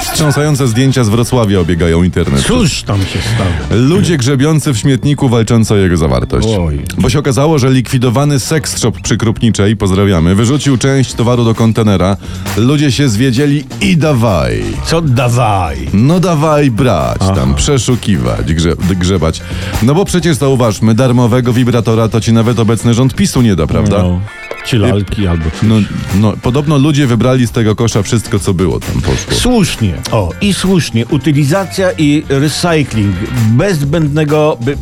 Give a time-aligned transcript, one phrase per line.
[0.00, 2.42] Wstrząsające zdjęcia z Wrocławia obiegają internet.
[2.42, 3.50] Cóż tam się stało?
[3.82, 6.48] Ludzie grzebiący w śmietniku walczący o jego zawartość.
[6.60, 6.82] Oj.
[6.98, 12.16] Bo się okazało, że likwidowany seks shop przy Krupniczej, pozdrawiamy, wyrzucił część towaru do kontenera.
[12.56, 14.62] Ludzie się zwiedzieli i dawaj.
[14.86, 15.88] Co dawaj?
[15.92, 19.40] No dawaj brać, tam przeszukiwać, grze, grzebać.
[19.82, 23.98] No bo przecież zauważmy, darmowego wibratora to ci nawet obecny rząd PiSu nie da, prawda?
[23.98, 24.20] No,
[24.64, 25.62] czy lalki albo coś.
[25.62, 25.74] No,
[26.14, 29.34] no, podobno ludzie wybrali z tego kosza wszystko, co było tam poszło.
[29.34, 29.94] Słusznie.
[30.12, 31.06] O, i słusznie.
[31.06, 33.16] Utylizacja i recycling
[33.48, 34.76] bez zbędnego by,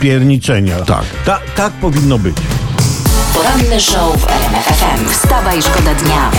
[0.00, 0.80] pierniczenia.
[0.80, 1.04] Tak.
[1.24, 2.36] Ta, tak powinno być.
[3.34, 5.08] Poranny show w RMF FM.
[5.10, 6.30] Wstawaj, szkoda dnia.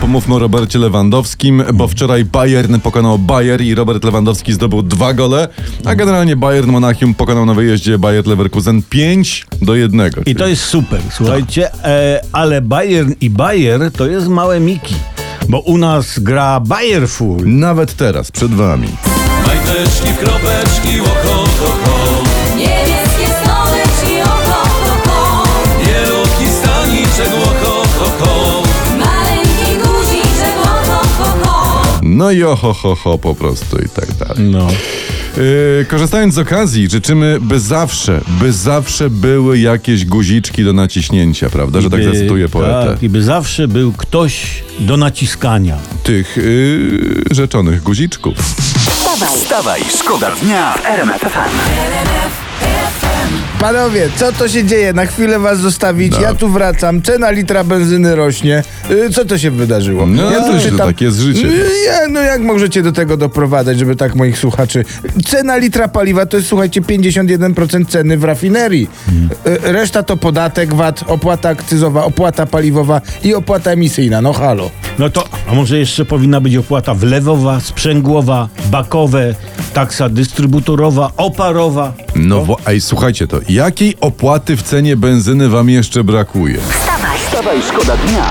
[0.00, 5.48] Pomówmy o Robercie Lewandowskim, bo wczoraj Bayern pokonał Bayer i Robert Lewandowski zdobył dwa gole,
[5.84, 10.10] a generalnie Bayern Monachium pokonał na wyjeździe Bayer Leverkusen 5 do 1.
[10.26, 14.94] I to jest super, słuchajcie, e, ale Bayern i Bayer to jest małe Miki,
[15.48, 17.36] bo u nas gra Bayerful.
[17.44, 18.88] Nawet teraz, przed wami.
[19.46, 21.44] Majteczki, kropeczki, oko,
[32.08, 34.50] No i oho, ho, ho, po prostu i tak dalej.
[34.50, 34.68] No.
[35.36, 41.80] Yy, korzystając z okazji, życzymy, by zawsze, by zawsze były jakieś guziczki do naciśnięcia, prawda?
[41.80, 42.90] Że tak By- zacytuję poetę.
[42.90, 45.76] Tak, i by zawsze był ktoś do naciskania.
[46.02, 48.38] Tych yy, rzeczonych guziczków.
[48.90, 52.17] Wstawaj, Wstawaj, szkoda dnia w RMF FM.
[53.60, 54.92] Panowie, co to się dzieje?
[54.92, 56.12] Na chwilę was zostawić.
[56.12, 56.20] No.
[56.20, 57.02] Ja tu wracam.
[57.02, 58.62] Cena litra benzyny rośnie.
[58.90, 60.06] Y, Co to się wydarzyło?
[60.06, 61.46] No, ja to tak jest życie.
[61.48, 64.84] Y, Ja, no jak możecie do tego doprowadzać, żeby tak moich słuchaczy...
[65.26, 68.88] Cena litra paliwa to jest, słuchajcie, 51% ceny w rafinerii.
[69.46, 74.20] Y, Reszta to podatek, VAT, opłata akcyzowa, opłata paliwowa i opłata emisyjna.
[74.22, 74.70] No halo.
[74.98, 79.34] No to, a może jeszcze powinna być opłata wlewowa, sprzęgłowa, bakowe,
[79.72, 81.92] taksa dystrybutorova, oparowa.
[82.16, 86.58] No, bo, ej, słuchajcie to, jakiej opłaty w cenie benzyny wam jeszcze brakuje?
[86.58, 88.30] wstawaj, Wstawaj, szkoda dnia.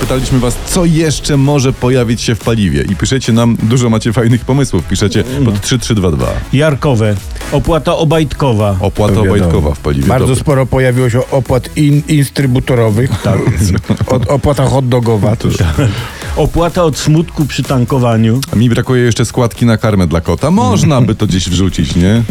[0.00, 4.44] Pytaliśmy was, co jeszcze może pojawić się w paliwie i piszecie nam, dużo macie fajnych
[4.44, 6.26] pomysłów, piszecie pod 3322.
[6.52, 7.16] Jarkowe,
[7.52, 8.76] opłata obajtkowa.
[8.80, 9.34] Opłata wiadomo.
[9.34, 10.08] obajtkowa w paliwie.
[10.08, 10.42] Bardzo Dobra.
[10.42, 13.10] sporo pojawiło się opłat in, instrybutorowych.
[13.22, 13.38] Tak.
[14.14, 15.36] Od, opłata hot dogowa.
[15.36, 15.48] To
[16.38, 18.40] Opłata od smutku przy tankowaniu.
[18.52, 20.50] A mi brakuje jeszcze składki na karmę dla kota.
[20.50, 22.22] Można by to gdzieś wrzucić, nie?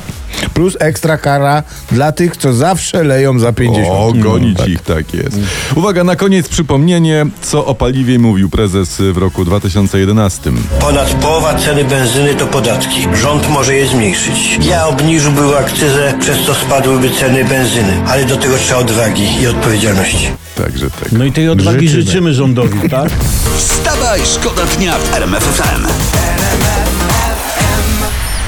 [0.54, 3.88] Plus ekstra kara dla tych, co zawsze leją za 50.
[3.90, 5.40] O, gonić ich, tak jest.
[5.76, 10.52] Uwaga, na koniec przypomnienie, co o paliwie mówił prezes w roku 2011.
[10.80, 13.08] Ponad połowa ceny benzyny to podatki.
[13.22, 14.60] Rząd może je zmniejszyć.
[14.70, 17.94] Ja obniżyłbym akcyzę, przez co spadłyby ceny benzyny.
[18.08, 20.28] Ale do tego trzeba odwagi i odpowiedzialności.
[20.58, 21.12] Także tak.
[21.12, 22.04] No i tej odwagi Życzymy.
[22.04, 23.10] życzymy, rządowi, tak?
[23.58, 25.62] Wstawaj, szkoda dnia w RMF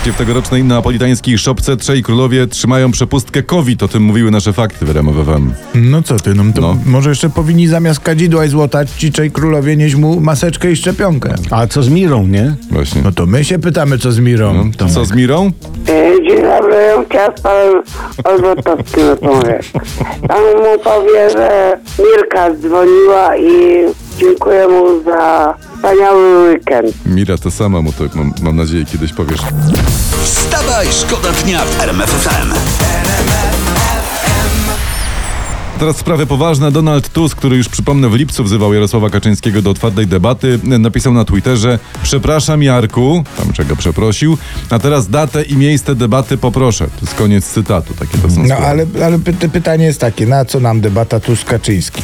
[0.03, 0.11] FM.
[0.11, 3.83] W tegorocznej neapolitańskiej szopce Trzej Królowie trzymają przepustkę COVID.
[3.83, 5.51] O tym mówiły nasze fakty w RMF FM.
[5.75, 6.77] No co ty, no to No.
[6.85, 11.33] może jeszcze powinni zamiast kadzidła i złota ciczej królowie nieść mu maseczkę i szczepionkę.
[11.51, 12.55] A co z Mirą, nie?
[12.71, 13.01] Właśnie.
[13.01, 14.53] No to my się pytamy, co z Mirą.
[14.53, 14.93] No, Tomek.
[14.93, 15.51] co z Mirą?
[15.87, 16.75] E, Dzień dobry,
[17.09, 17.83] chciałem z panem
[18.23, 19.71] Olbratowskim rozmawiać.
[20.27, 23.83] Pan mu powie, że Mirka dzwoniła i
[24.19, 26.95] dziękuję mu za wspaniały weekend.
[27.05, 29.39] Mira to sama mu to, mam, mam nadzieję, kiedyś powiesz.
[30.23, 32.53] Wstawaj, szkoda dnia w RMF FM.
[35.79, 36.71] Teraz sprawy poważne.
[36.71, 41.25] Donald Tusk, który już przypomnę w lipcu wzywał Jarosława Kaczyńskiego do otwartej debaty, napisał na
[41.25, 44.37] Twitterze Przepraszam Jarku, tam czego przeprosił,
[44.69, 46.85] a teraz datę i miejsce debaty poproszę.
[46.87, 48.67] To jest koniec cytatu, takie to są No słowa.
[48.67, 52.01] ale, ale py pytanie jest takie, na co nam debata Tusk-Kaczyński?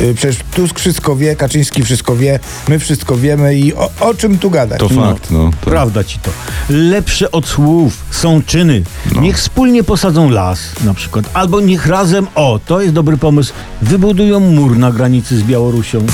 [0.00, 4.38] Y, Przecież Tusk wszystko wie, Kaczyński wszystko wie, my wszystko wiemy i o, o czym
[4.38, 4.80] tu gadać?
[4.80, 5.50] To fakt, no.
[5.60, 5.70] To...
[5.70, 6.30] Prawda ci to.
[6.70, 8.82] Lepsze od słów są czyny.
[9.14, 9.20] No.
[9.20, 11.24] Niech wspólnie posadzą las na przykład.
[11.34, 13.52] Albo niech razem, o, to jest dobry pomysł,
[13.82, 16.06] wybudują mur na granicy z Białorusią.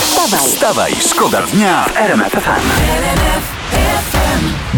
[0.00, 4.19] wstawaj, Wstawaj, szkoda dnia w RMF FM.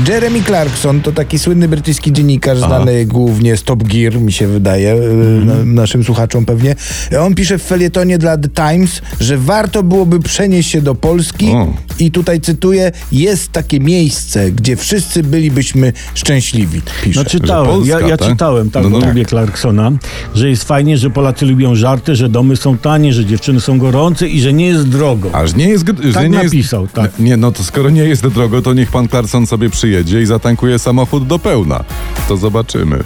[0.09, 4.93] Jeremy Clarkson to taki słynny brytyjski dziennikarz, znany głównie z Top Gear, mi się wydaje,
[4.95, 5.47] y, Mhm.
[5.47, 6.75] na, naszym słuchaczom pewnie.
[7.21, 11.75] On pisze w felietonie dla The Times, że warto byłoby przenieść się do Polski O.
[11.99, 17.21] I tutaj cytuję, jest takie miejsce, gdzie wszyscy bylibyśmy szczęśliwi, pisze.
[17.21, 18.29] No czytałem, Polska, ja, ja tak?
[18.29, 19.07] czytałem, tak, No, no.
[19.07, 19.93] lubię Clarksona,
[20.35, 24.29] że jest fajnie, że Polacy lubią żarty, że domy są tanie, że dziewczyny są gorące
[24.29, 25.31] i że nie jest drogo.
[25.35, 25.85] Aż nie jest...
[26.05, 27.19] że Tak nie napisał, jest, tak.
[27.19, 30.79] Nie, no to skoro nie jest drogo, to niech pan Clarkson sobie przyjedzie i zatankuje
[30.79, 31.85] samochód do pełna.
[32.29, 32.99] To zobaczymy.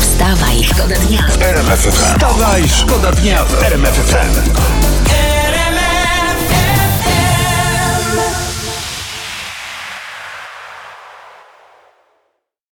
[0.00, 1.22] Wstawaj, szkoda dnia.
[1.90, 4.89] Wstawaj, szkoda dnia w RMF FM.